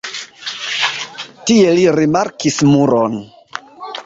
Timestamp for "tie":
1.51-1.75